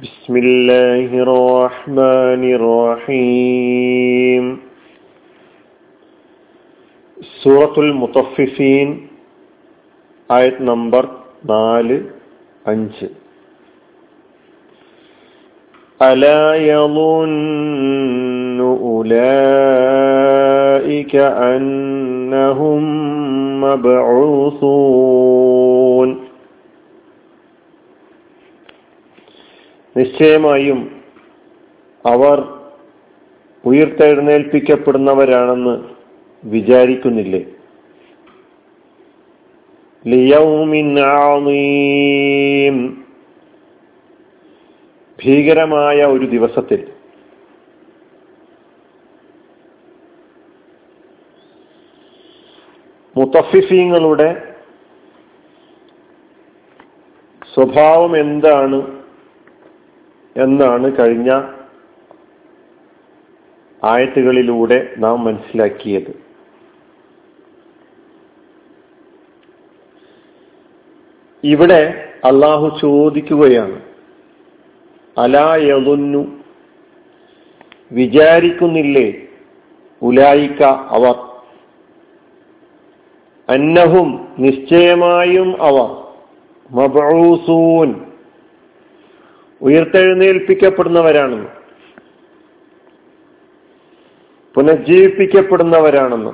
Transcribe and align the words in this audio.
بسم 0.00 0.34
الله 0.38 1.08
الرحمن 1.18 2.42
الرحيم 2.58 4.44
സൂറത്തുൽ 7.36 7.90
മുത്തഫിഫീൻ 8.00 8.88
ആയത് 10.30 10.60
നമ്പർ 10.70 11.04
നാല് 11.50 11.96
അഞ്ച് 12.64 13.06
ألا 16.00 16.44
يظن 16.66 18.60
أولئك 19.76 21.14
أنهم 21.48 22.82
مبعوثون 24.66 26.08
നിശ്ചയമായും 29.97 31.03
അവർ 32.05 32.59
ഉയർത്തെഴുന്നേൽപ്പിക്കപ്പെടുന്നവരാണെന്ന് 33.65 35.83
വിചാരിക്കുന്നില്ലേ? 36.45 37.45
ഭീകരമായ 45.25 46.05
ഒരു 46.05 46.25
ദിവസത്തിൽ. 46.25 46.91
മുത്തഫിഫീങ്ങളുടെ 53.17 54.55
സ്വഭാവം 57.53 58.17
എന്താണ്? 58.17 59.00
എന്നാണ് 60.37 60.91
കഴിഞ്ഞ 60.99 61.41
ആയത്തുകളിലൂടെ 63.83 64.93
നാം 64.97 65.23
മനസ്സിലാക്കിയത്. 65.23 66.19
ഇവിടെ 71.43 72.09
അള്ളാഹു 72.25 72.79
ചോദിക്കുകയാണ് 72.81 73.81
അലായതൊന്നു 75.17 76.43
വിചാരിക്കുന്നില്ലേ? 77.91 79.13
ഉലായിക്ക 80.01 80.63
അവർ. 80.63 81.15
അന്നഹും 83.49 84.35
നിശ്ചയമായും 84.39 85.63
അവർ. 85.63 86.01
മബൂസൂൻ 86.71 88.10
ഉയർത്തെഴുന്നേൽപ്പിക്കപ്പെടുന്നവരാണെന്ന് 89.61 91.49
പുനഃജീവിപ്പിക്കപ്പെടുന്നവരാണെന്ന്. 94.55 96.31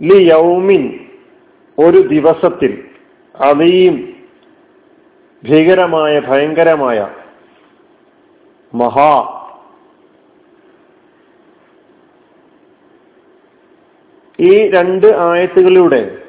ലി 0.00 0.18
യൗമിൻ 0.32 1.06
ഒരു 1.78 1.98
ദിവസത്തിൽ 1.98 2.88
അതീം 3.36 4.16
ഭീകരമായ 5.48 6.20
ഭയങ്കരമായ 6.20 7.08
മഹാ 8.74 9.40
ഈ 14.40 14.70
രണ്ട് 14.70 15.06
ആയത്തുകളിലൂടെ 15.06 16.23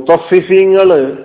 മുത്തഫിഫീങ്ങൾ 0.00 1.18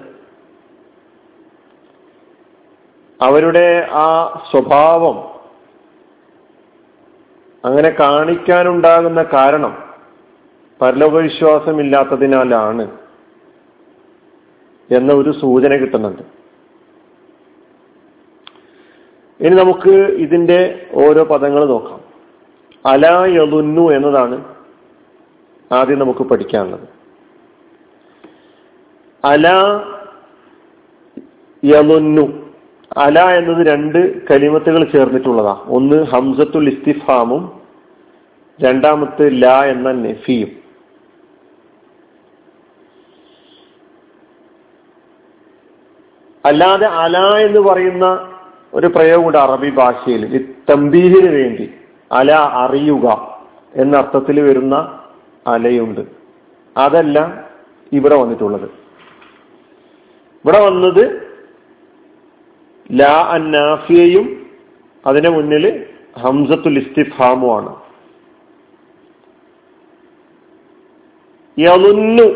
അവരുടെ 3.21 3.87
ആ 3.91 4.39
സ്വഭാവം 4.51 5.35
അങ്ങനെ 7.65 7.89
കാണിക്കാനുണ്ടാകുന്ന 7.89 9.25
കാരണം 9.33 9.83
പരലോകവിശ്വാസമില്ലാത്തതിനാലാണ് 10.81 12.91
എന്ന 14.91 15.13
ഒരു 15.13 15.31
സൂചന 15.31 15.75
കിട്ടുന്നുണ്ട്. 15.75 16.21
ഇനി 19.39 19.55
നമുക്ക് 19.55 19.89
ഇതിന്റെ 19.89 20.87
ഓരോ 20.93 21.23
പദങ്ങൾ 21.23 21.65
നോക്കാം. 21.65 22.01
അല 22.85 23.07
യലുന്നു 23.07 23.91
എന്നതാണ് 23.91 24.55
ആദ്യം 25.71 25.99
നമുക്ക് 25.99 26.19
പഠിക്കാനുള്ളത്. 26.19 26.94
അല 29.25 29.47
യലുന്നു 31.65 32.53
അല 32.97 33.19
എന്നത് 33.19 33.67
രണ്ട് 33.67 34.27
കലിമത്തുകൾ 34.27 34.83
ചേർന്നിട്ടുള്ളതാ. 34.83 35.63
ഒന്ന് 35.67 36.03
ഹംസത്തുൽ 36.03 36.69
ഇസ്തിഫാമും 36.69 37.61
രണ്ടാമത്തെ 38.61 39.29
ല 39.29 39.45
എന്ന 39.47 39.91
നെഫിയും. 39.91 40.65
അല്ലാതെ 46.45 46.85
അല 46.85 47.17
എന്ന് 47.17 47.59
പറയുന്ന 47.59 48.31
ഒരു 48.73 48.87
പ്രയോഗമുണ്ട് 48.87 49.37
അറബി 49.37 49.69
ഭാഷയിൽ. 49.69 50.53
തമ്പീഹിന് 50.69 51.29
വേണ്ടി. 51.29 51.71
അല 52.11 52.31
അറിയുക 52.33 53.37
എന്ന 53.75 53.97
അർത്ഥത്തിൽ 53.97 54.41
വരുന്ന 54.41 54.99
അലയുണ്ട്. 55.47 56.01
അതല്ല 56.77 57.49
ഇവിടെ 57.93 58.15
വന്നിട്ടുള്ളത്. 58.15 58.84
ഇവിടെ 60.45 60.59
വന്നത് 60.63 61.03
ലാ 62.89 63.15
അന്നാഫിയയും 63.35 64.25
അതിനു 65.03 65.29
മുന്നിൽ 65.29 65.65
ഹംസത്തുൽ 66.21 66.77
ഇസ്തിഫാമുമാണ് 66.81 67.71
യലുന്നു 71.57 72.27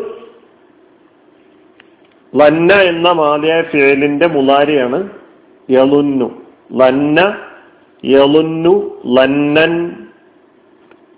ലന്ന 2.32 2.72
എന്ന 2.82 3.12
മാതിയായ 3.12 3.62
ഫേലിന്റെ 3.62 4.26
മുലാരിയാണ് 4.26 5.00
യലുന്നു 5.68 6.28
ലന്ന 6.72 7.20
യലുന്നു 8.04 8.74
ലന്നൻ 9.16 9.72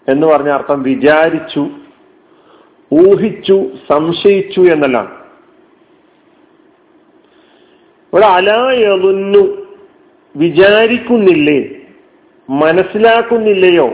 എന്ന് 0.09 0.27
പറഞ്ഞ 0.27 0.49
അർത്ഥം 0.49 0.83
വിചാരിച്ചു 0.83 1.63
ഊഹിച്ചു 2.91 3.57
സംശയിച്ചു 3.89 4.61
എന്നല്ല. 4.61 5.22
ഇവിടെ 8.13 8.27
അലായലുന്നു 8.27 9.67
വിചാരിക്കുന്നില്ലേ? 10.37 11.69
മനസ്സിലാക്കുന്നില്ലയോ? 12.51 13.89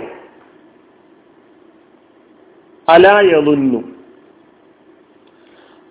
അലായലുന്നു 2.88 3.78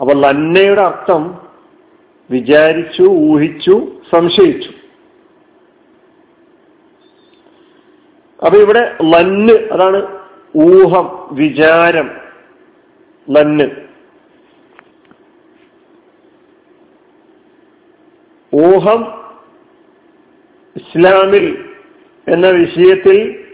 അപ്പൊ 0.01 0.13
ലന്നയുടെ 0.13 0.81
അർത്ഥം 0.81 1.47
വിചാരിച്ചു 2.31 3.03
ഊഹിച്ചു 3.03 4.01
സംശയിച്ചു. 4.15 4.69
അപ്പൊ 8.45 8.59
ഇവിടെ 8.59 8.97
ലന്ന് 9.03 9.53
അതാണ് 9.53 10.17
ഊഹം 10.57 11.27
വിചാരം. 11.31 12.09
ലന്ന്. 13.29 13.86
ഊഹം 18.55 19.27
ഇസ്ലാമിൽ 20.75 21.69
എന്ന 22.27 22.47
വിഷയത്തിൽ 22.47 23.45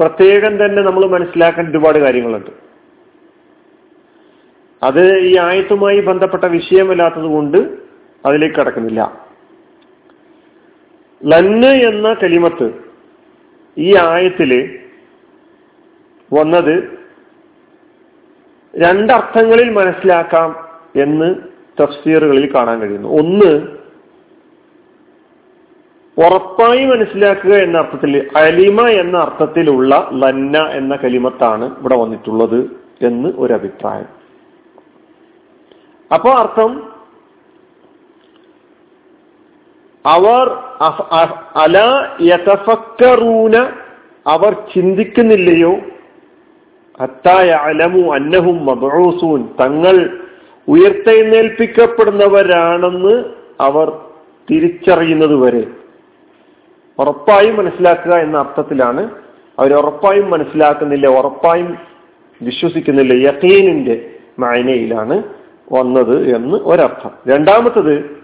പ്രത്യേകം 0.00 0.64
തന്നെ 0.64 0.82
നമ്മൾ 0.82 1.06
മനസ്സിലാക്കേണ്ട 1.06 1.70
ഒരുപാട് 1.70 1.98
കാര്യങ്ങളുണ്ട്. 1.98 2.50
അത് 4.82 5.18
ഈ 5.18 5.38
ആയത്തുമായി 5.38 6.00
ബന്ധപ്പെട്ട 6.00 6.44
വിഷയമല്ലാത്തത് 6.44 7.22
കൊണ്ട് 7.22 7.76
അതിലേക്ക് 8.26 8.54
കടക്കുന്നില്ല. 8.54 9.26
ലന്ന് 11.24 11.66
എന്ന 11.66 12.14
കലിമത്ത് 12.14 12.72
ഈ 13.78 13.96
ആയത്തിൽ 13.96 14.80
വന്നത് 16.32 16.98
രണ്ടർത്ഥങ്ങളിൽ 18.76 19.70
മനസ്സിലാക്കാം 19.70 20.68
എന്ന് 21.02 21.34
തഫ്സീറുകളിൽ 21.82 22.54
കാണാൻ 22.54 22.80
കഴിയുന്നു. 22.80 23.08
ഒന്ന് 23.08 23.81
ഉറപ്പായി 26.18 26.86
മനസ്സിലാക്കുക 26.86 27.54
എന്ന 27.54 27.78
അർത്ഥത്തിൽ 27.78 28.30
അലിമ 28.36 28.88
എന്ന 28.88 29.18
അർത്ഥത്തിലുള്ള 29.18 30.10
ലന്ന 30.12 30.58
എന്ന 30.58 30.96
കലിമത്താണ് 30.96 31.80
ഇവിടെ 31.80 31.96
വന്നിട്ടുള്ളത് 31.96 32.70
എന്ന് 33.02 33.32
ഒരു 33.36 33.52
അഭിപ്രായം 33.52 34.22
അപ്പോ 36.14 36.30
അർത്ഥം 36.30 36.92
അവർ 40.06 40.58
അല 41.56 41.78
യതഫക്കറൂന 42.22 43.72
അവർ 44.26 44.62
ചിന്തിക്കുന്നില്ലയോ? 44.74 45.76
അത്തായ 47.00 47.50
അലമു 47.50 48.14
അന്നഹും 48.14 48.66
മബൂസൂൻ 48.66 49.48
തങ്ങൾ 49.60 50.20
ഉയർത്തെഴുന്നേൽപ്പിക്കപ്പെടുന്നവരാണെന്ന് 50.68 53.24
അവർ 53.60 53.98
തിരിച്ചറിയുന്നത് 54.50 55.36
വരെ. 55.36 55.64
ഉറപ്പായും 56.98 57.56
മനസ്സിലാക്കുക 57.56 58.14
എന്ന 58.14 58.38
അർത്ഥത്തിലാണ് 58.38 59.10
അവർ 59.58 59.74
ഉറപ്പായും 59.74 60.30
മനസ്സിലാക്കുന്നില്ല 60.30 61.06
ഉറപ്പായും 61.06 61.78
വിശ്വസിക്കുന്നില്ല 62.42 63.28
യക്കീനിന്റെ 63.28 64.10
മായനയിലാണ് 64.38 65.22
വന്നത് 65.72 66.36
എന്ന് 66.36 66.58
ഒരർത്ഥം. 66.62 67.10
രണ്ടാമത്തത് 67.28 68.22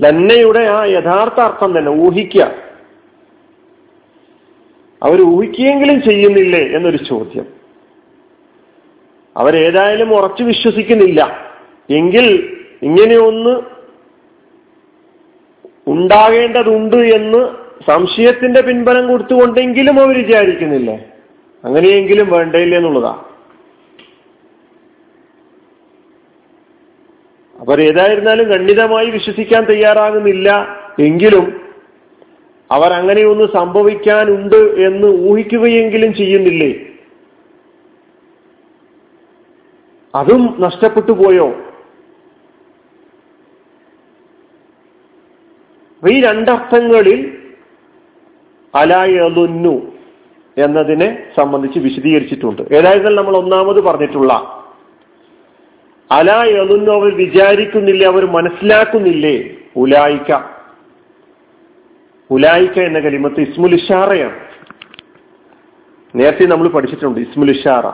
ലന്നയുടെ 0.00 0.58
ആ 0.58 0.84
യഥാർത്ഥ 0.84 1.40
അർത്ഥം 1.40 1.78
തന്നെ 1.78 1.92
ഊഹിക്കുക. 1.92 2.52
അവർ 5.02 5.22
ഊഹിക്കുകയെങ്കിലും 5.22 6.02
ചെയ്യുന്നില്ലേ 6.02 6.76
എന്നൊരു 6.76 6.96
ചോദ്യം. 6.96 7.46
അവരേതായാലും 9.36 10.14
ഉറച്ചു 10.14 10.42
വിശ്വസിക്കുന്നില്ല. 10.42 11.50
എങ്കിൽ 11.90 12.56
ഇങ്ങനെയൊന്ന് 12.82 13.79
ഉണ്ടാകേണ്ടതുണ്ട് 15.86 16.96
എന്ന് 16.96 17.48
സംശയത്തിന്റെ 17.90 18.60
പിൻബലം 18.60 19.08
കൊടുത്തുകൊണ്ടെങ്കിലും 19.08 20.00
അവർ 20.00 20.26
വിചാരിക്കുന്നില്ലേ. 20.26 21.04
അങ്ങനെയെങ്കിലും 21.64 22.30
വേണ്ടയില്ല 22.30 22.76
എന്നുള്ളതാ. 22.76 23.24
അവർ 27.60 27.80
ഏതായിരുന്നാലും 27.80 28.52
ഖണ്ഡിതമായി 28.52 29.06
വിശ്വസിക്കാൻ 29.06 29.64
തയ്യാറാകുന്നില്ല 29.64 30.78
എങ്കിലും 31.00 31.60
അവർ 32.70 32.92
അങ്ങനെയൊന്ന് 32.92 33.44
സംഭവിക്കാനുണ്ട് 33.44 34.56
എന്ന് 34.56 35.30
ഊഹിക്കുകയെങ്കിലും 35.30 36.14
ചെയ്യുന്നില്ലേ? 36.14 36.80
അതും 40.14 40.56
നഷ്ടപ്പെട്ടു 40.60 41.12
പോയോ? 41.12 41.69
ഈ 46.08 46.22
രണ്ടർത്ഥങ്ങളിൽ 46.22 47.38
അലായലുന്നു 48.74 49.92
എന്നതിനെ 50.58 51.26
സംബന്ധിച്ച് 51.36 51.78
വിശദീകരിച്ചിട്ടുണ്ട്. 51.78 52.62
ഏതായിരുന്നാൽ 52.74 53.14
നമ്മൾ 53.14 53.36
ഒന്നാമത് 53.36 53.80
പറഞ്ഞിട്ടുള്ള 53.80 54.56
അലായലുന്നു 56.12 56.92
അവർ 56.92 57.16
വിചാരിക്കുന്നില്ലേ 57.16 58.06
അവർ 58.06 58.26
മനസ്സിലാക്കുന്നില്ലേ? 58.26 59.50
ഉലായിക്ക. 59.76 60.38
ഉലായിക്ക 62.30 62.78
എന്ന 62.78 62.98
കലിമത്ത് 62.98 63.40
ഇസ്മുൽ 63.40 63.74
ഇഷാറയാണ്. 63.74 64.40
നേരത്തെ 66.14 66.44
നമ്മൾ 66.44 66.68
പഠിച്ചിട്ടുണ്ട് 66.68 67.20
ഇസ്മുൽ 67.20 67.50
ഇഷാറ. 67.50 67.86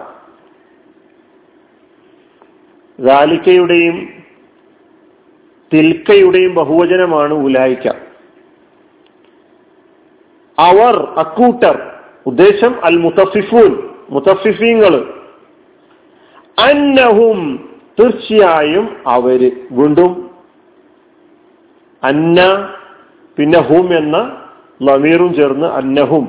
റാലിക്കയുടെയും 3.07 4.16
തിൽക്കയുടെയും 5.73 6.55
ബഹുവചനമാണ് 6.55 7.35
ഉലായിക്ക. 7.35 7.87
അവർ 10.59 11.15
അക്കൂട്ടർ 11.19 11.93
ഉദ്ദേശം 12.27 12.85
അൽ 12.85 12.97
മുത്തഫിഫൂൻ 12.97 13.89
മുത്തഫിഫീങ്ങൾ 14.11 15.13
അന്നഹും 16.59 17.69
തീർച്ചയായും 18.01 18.97
അവർ 19.07 19.51
വീണ്ടും 19.73 20.31
അന്ന 22.05 22.69
പിന്നെ 23.37 23.61
ഹും 23.61 23.97
എന്ന 23.97 24.43
ലമീറും 24.83 25.35
ചേർന്ന് 25.35 25.67
അന്നഹും. 25.67 26.27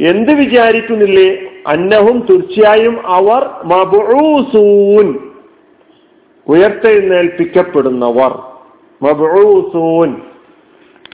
എന്ത് 0.00 0.32
വിചാരിക്കുന്നില്ലേ? 0.32 1.36
അന്നഹും 1.66 2.26
തീർച്ചയായും 2.30 3.06
അവർ 3.06 3.42
മബൂസൂൻ 3.64 5.23
ഉയർത്തെഴുന്നേൽപ്പിക്കപ്പെടുന്നവർ. 6.48 8.42
മബൂസൂൻ 9.02 10.22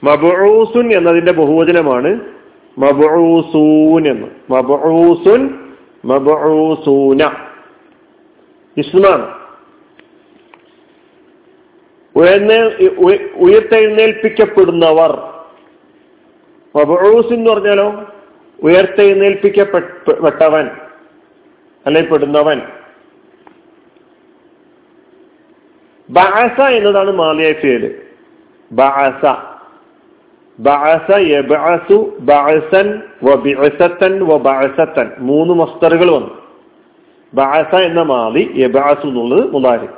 മബൂസുൻ 0.03 0.93
എന്നതിന്റെ 0.93 1.31
ബഹുവചനമാണ് 1.31 2.19
മബൂസൂൻ 2.77 4.07
എന്ന്. 4.07 4.27
മബൂസുൻ 4.49 5.71
മബൂസൂന 6.05 7.31
ഇസ്മാണ്. 8.77 9.41
ഉയർത്തെഴുന്നേൽപ്പിക്കപ്പെടുന്നവർ. 13.35 15.33
മബൂസ് 16.75 17.33
എന്ന് 17.33 17.51
പറഞ്ഞാലോ? 17.51 18.05
ഉയർത്തെഴുന്നേൽപ്പിക്കപ്പെട്ടവൻ. 18.63 20.69
അല്ലെ 21.85 22.01
പെടുന്നവൻ 22.01 22.61
ബഅസ 26.11 26.59
എന്നതാണ് 26.69 27.11
മാലിയായ 27.11 27.53
ഫിയൽ. 27.53 27.83
ബഅസ. 28.71 29.23
ബഅസ 30.59 31.09
യബഅസു 31.17 31.97
ബഅസൻ 32.19 32.87
വബിഅസതൻ 33.23 34.13
വബഅസതൻ 34.31 35.07
മൂന്ന് 35.19 35.53
മസ്തറുകൾ 35.53 36.09
വന്നു. 36.11 36.33
ബഅസ 37.33 37.73
എന്ന 37.75 38.01
മാലി 38.01 38.43
യബഅസു 38.55 39.07
എന്നുള്ളത് 39.07 39.53
മുതാരി 39.53 39.89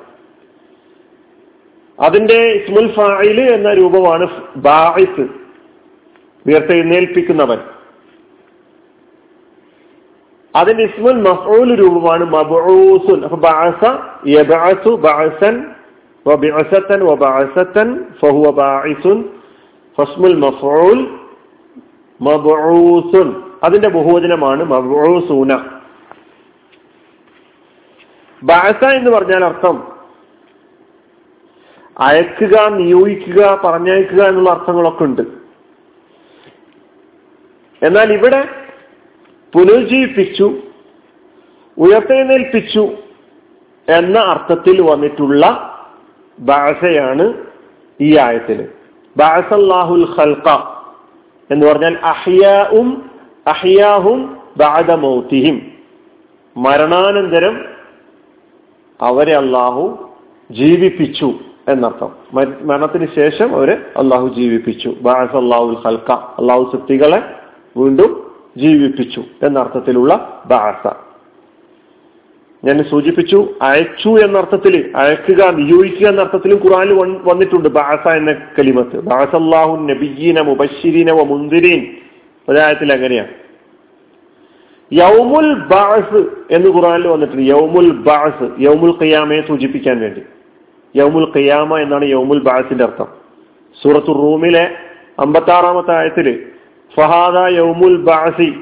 അതിന്റെ 2.00 2.38
ഇസ്മുൽ 2.60 2.88
ഫായിൽ 2.94 3.40
എന്ന 3.56 3.74
രൂപമാണ് 3.74 4.26
ബാഇസ്. 4.56 5.26
ഉയർത്തെഴുന്നേൽപ്പിക്കുന്നവൻ. 6.46 7.60
അതിന്റെ 10.56 10.84
ഇസ്മുൽ 10.84 11.20
മഫൂൽ 11.22 11.70
രൂപമാണ് 11.76 12.24
മബൂസുൻ 12.26 13.20
അപ്പൊ 13.24 13.38
ബഅസ 13.38 13.84
യബഅസു 14.28 14.90
ബഅസൻ 15.06 15.56
അതിന്റെ 23.64 23.90
ബഹുവചനമാണ് 23.90 24.64
മബൂസൂന 24.64 25.58
ബാസ 28.44 28.94
എന്ന് 28.94 29.12
പറഞ്ഞാൽ 29.12 29.46
അർത്ഥം 29.46 29.92
അയക്കുക 32.00 32.70
നിയോഗിക്കുക 32.70 33.62
പറഞ്ഞയക്കുക 33.64 34.24
എന്നുള്ള 34.24 34.50
അർത്ഥങ്ങളൊക്കെ 34.50 35.04
ഉണ്ട്. 35.04 35.22
എന്നാൽ 37.86 38.14
ഇവിടെ 38.14 38.44
പുനരുജ്ജീവിപ്പിച്ചു 39.54 40.56
ഉയർത്തെഴുന്നേൽപ്പിച്ചു 41.78 42.90
എന്ന 43.90 44.20
അർത്ഥത്തിൽ 44.20 44.82
വന്നിട്ടുള്ള 44.82 45.73
ബാസയാണ് 46.40 47.34
ഈ 48.02 48.18
ആയത്തിൽ 48.18 48.70
ബാസല്ലാഹുൽ 49.18 50.08
ഖൽഖ 50.20 50.50
എന്ന് 51.52 51.66
പറഞ്ഞാൽ 51.66 51.98
അഹിയാവും 52.04 53.12
അഹിയാഹും 53.48 54.38
ബാദ 54.58 54.92
മരണാനന്തരം 56.58 57.66
അവരെ 59.02 59.36
അള്ളാഹു 59.36 60.10
ജീവിപ്പിച്ചു 60.52 61.34
എന്നർത്ഥം. 61.68 62.12
മരണത്തിന് 62.62 63.08
ശേഷം 63.16 63.56
അവരെ 63.56 63.74
അള്ളാഹു 63.74 64.28
ജീവിപ്പിച്ചു. 64.28 64.96
ബാസ് 65.02 65.36
അള്ളാഹുൽ 65.36 65.78
ഖൽഖ. 65.88 66.12
അള്ളാഹു 66.12 66.72
സൃഷ്ടികളെ 66.72 67.36
വീണ്ടും 67.78 68.32
ജീവിപ്പിച്ചു 68.58 69.24
എന്നർത്ഥത്തിലുള്ള 69.44 70.44
ബാസ. 70.46 71.03
ഞാൻ 72.66 72.84
സൂചിപ്പിച്ചു 72.90 73.54
അയച്ചു 73.62 74.10
എന്നർത്ഥത്തിൽ 74.26 74.92
അയക്കുക 74.96 75.52
നിയോഗിക്കുക 75.52 76.08
എന്നർത്ഥത്തിലും 76.08 76.60
ഖുറാനിൽ 76.66 76.94
വന്നിട്ടുണ്ട്. 77.30 77.70
ബാസ 77.70 78.16
എന്ന 78.16 78.34
കലിമത്ത്. 78.60 78.98
ബാസല്ലാഹു 79.00 79.88
നബിയീന 79.88 80.42
മുബശിരീന 80.42 81.12
വ 81.12 81.24
മുന്തിരീൻ 81.24 81.88
ഒരായത്തിൽ 82.50 82.94
അങ്ങനെയാണ് 82.94 83.34
യൗമുൽ 84.92 85.54
ബാസ് 85.54 86.22
എന്ന് 86.52 86.70
ഖുറാനിൽ 86.76 87.08
വന്നിട്ടുണ്ട്. 87.08 87.44
യൗമുൽ 87.52 87.92
ബാസ് 87.92 88.48
യൗമുൽ 88.60 88.94
ഖിയാമയെ 89.02 89.42
സൂചിപ്പിക്കാൻ 89.42 90.00
വേണ്ടി. 90.02 90.22
യൗമുൽ 90.96 91.28
ഖിയാമ 91.38 91.78
എന്നാണ് 91.78 92.06
യൗമുൽ 92.06 92.42
ബാസിന്റെ 92.44 92.84
അർത്ഥം. 92.84 93.08
സൂറത്തു 93.84 94.12
റൂമിലെ 94.12 94.72
അമ്പത്തി 95.20 95.52
ആറാമത്തെ 95.52 95.94
ആയത്തിൽ 95.96 96.46
ഫഹാദ 96.96 97.54
യൗമുൽ 97.54 97.98
ബാസി 97.98 98.54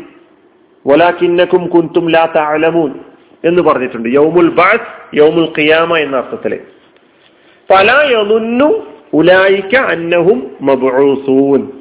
വലാക്കിന്നക്കും 0.87 1.67
കുന്തും 1.67 2.09
ലാ 2.09 2.25
തഅലമൂൻ. 2.35 2.91
എന്ന് 3.45 3.61
പറഞ്ഞിട്ടുണ്ട്. 3.61 4.09
യൗമുൽ 4.09 4.49
ബാസ് 4.49 5.15
യൗമുൽ 5.15 5.53
ഖിയാമ 5.59 5.97
എന്ന 5.97 6.17
അർത്ഥത്തിൽ. 6.17 6.59
പല 7.69 7.91
യമുന്നു 8.11 8.83
ഉലായിക്ക 9.13 9.75
അന്നഹും 9.75 10.51
മബ്ഊസൂൻ. 10.61 11.71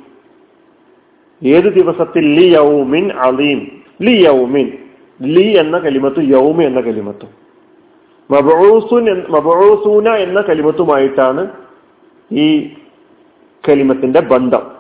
ഏത് 1.44 1.64
ദിവസത്തിൽ? 1.64 2.40
ലി 2.40 2.54
യൗമിൻ 2.54 3.12
അലീം 3.12 3.82
ലി 4.02 4.10
യൗമിൻ. 4.10 4.72
ലി 5.22 5.58
എന്ന 5.58 5.78
കലിമത്തു 5.78 6.20
യൗമ 6.20 6.62
എന്ന 6.62 6.80
കലിമത്തു. 6.80 7.26
മബൂസുൻ 8.30 9.26
മബൂസൂന 9.30 10.08
എന്ന 10.08 10.40
കലിമത്തുമായിട്ടാണ് 10.40 11.46
ഈ 12.32 12.68
കലിമത്തിന്റെ 13.68 14.20
ബന്ധം. 14.20 14.70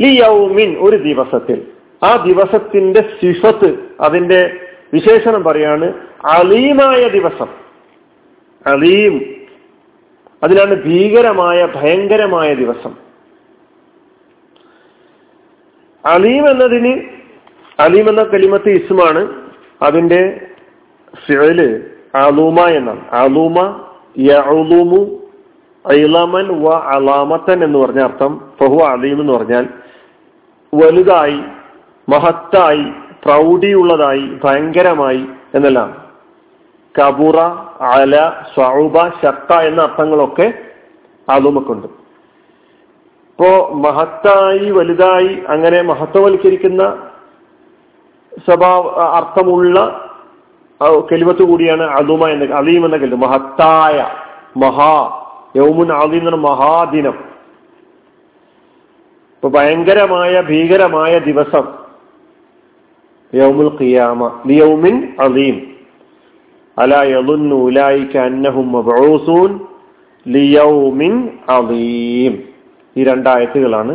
ലി 0.00 0.20
യൗമിൻ 0.26 0.76
ഒരു 0.76 0.96
ദിവസത്തിൽ. 0.96 1.62
ആ 2.04 2.24
ദിവസത്തിന്റെ 2.24 3.00
സിഫത്ത് 3.00 3.78
അതിന്റെ 4.00 4.61
വിശേഷണം 4.94 5.44
പറയാണ് 5.44 5.94
അലീമായ 6.26 7.08
ദിവസം. 7.08 7.46
അലീം 8.66 9.34
അതിനാണ് 10.42 10.82
ഭീകരമായ 10.82 11.68
ഭയങ്കരമായ 11.76 12.54
ദിവസം. 12.54 12.94
അലീം 16.06 16.50
എന്നതിന് 16.50 17.02
അലീം 17.80 18.08
എന്ന 18.08 18.22
കലിമത്ത് 18.22 18.68
ഇസ്മാണ് 18.68 19.50
അതിന്റെ 19.82 20.46
ഫിഴൽ 21.26 21.90
അലൂമ 22.14 22.60
എന്നാണ്. 22.60 23.08
അലൂമ 23.08 23.86
യൂമു 24.18 25.22
ഐലമൻ 25.92 26.62
വ 26.62 26.70
അലാമത്തൻ 26.70 27.64
എന്ന് 27.64 27.78
പറഞ്ഞ 27.78 28.00
അർത്ഥം 28.00 28.52
ഫഹു 28.60 28.84
അലീം 28.84 29.20
എന്ന് 29.20 29.32
പറഞ്ഞാൽ 29.32 29.66
വലുതായി 30.74 31.40
മഹത്തായി 32.08 33.01
പ്രൗഢിയുള്ളതായി 33.22 34.26
ഭയങ്കരമായി 34.44 35.22
എന്നെല്ലാം. 35.54 35.90
കബുറ 36.94 37.38
അല 37.90 38.14
സൗബ 38.54 38.96
ഷക്ക 39.22 39.50
എന്ന 39.68 39.80
അർത്ഥങ്ങളൊക്കെ 39.82 40.46
അതുമക്കുണ്ട് 41.28 41.88
ഇപ്പോ 43.32 43.50
മഹത്തായി 43.84 44.66
വലുതായി 44.70 45.32
അങ്ങനെ 45.48 45.78
മഹത്വവൽക്കരിക്കുന്ന 45.90 46.82
സ്വഭാവ 48.44 48.82
അർത്ഥമുള്ള 49.18 49.76
കെലിമത്ത് 51.10 51.42
കൂടിയാണ് 51.48 51.84
അതുമ 51.98 52.28
എന്ന 52.28 52.44
അലീം 52.60 52.82
എന്ന 52.86 52.96
കെലിമ 52.96 53.20
മഹത്തായ 53.24 53.96
മഹാ 54.56 54.94
യൗമുൻ 55.56 55.90
അലീം 55.92 56.24
എന്ന 56.28 56.40
മഹാദിനം. 56.48 57.16
ഇപ്പൊ 59.34 59.48
ഭയങ്കരമായ 59.58 60.34
ഭീകരമായ 60.50 61.12
ദിവസം 61.28 61.66
യൗമുൽ 63.34 63.70
ഖിയാമ 63.80 64.26
അന്നഹും 68.16 68.66
ഈ 72.96 73.04
രണ്ടായത്തുകളാണ് 73.04 73.94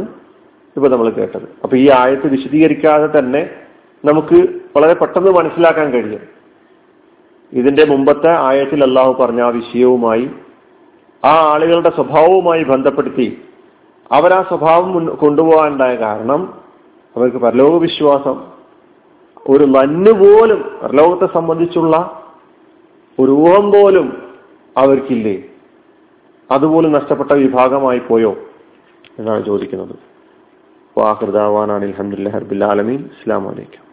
ഇപ്പൊ 0.75 0.88
നമ്മൾ 0.89 1.10
കേട്ടത്. 1.10 1.48
അപ്പൊ 1.63 1.77
ഈ 1.77 1.89
ആയത്ത് 1.89 2.27
വിശദീകരിക്കാതെ 2.27 3.20
തന്നെ 3.20 3.50
നമുക്ക് 4.06 4.39
വളരെ 4.75 4.94
പെട്ടെന്ന് 4.94 5.32
മനസ്സിലാക്കാൻ 5.32 5.88
കഴിയും. 5.91 6.22
ഇതിന്റെ 7.53 7.86
മുമ്പത്തെ 7.86 8.32
ആയത്തിൽ 8.36 8.84
അള്ളാഹു 8.84 9.13
പറഞ്ഞ 9.13 9.41
ആ 9.41 9.50
വിഷയവുമായി 9.50 10.29
ആ 11.25 11.34
ആളുകളുടെ 11.53 11.91
സ്വഭാവവുമായി 11.96 12.63
ബന്ധപ്പെടുത്തി 12.63 13.27
അവരാ 14.12 14.44
സ്വഭാവം 14.44 15.15
കൊണ്ടുപോകാനുണ്ടായ 15.15 15.96
കാരണം 15.96 16.53
അവർക്ക് 17.15 17.38
പരലോക 17.38 17.79
വിശ്വാസം 17.82 18.56
ഒരു 19.49 19.63
നന്നു 19.63 20.11
പോലും 20.11 20.79
പരലോകത്തെ 20.83 21.33
സംബന്ധിച്ചുള്ള 21.33 22.23
ഒരു 23.19 23.31
ഊഹം 23.31 23.71
പോലും 23.71 24.07
അവർക്കില്ലേ? 24.77 25.43
അതുപോലും 26.51 26.91
നഷ്ടപ്പെട്ട 26.91 27.31
വിഭാഗമായി 27.31 27.99
പോയോ? 27.99 28.37
എന്നാണ് 29.19 29.45
ചോദിക്കുന്നത്. 29.45 29.95
വാഹൃദാവാനാണ് 30.97 31.85
അലഹമുല്ലാ 31.85 32.31
ഹർബുല്ലാലമീൻ 32.31 32.99
ഇസ്ലാം 33.05 33.43
വലൈക്കും 33.45 33.87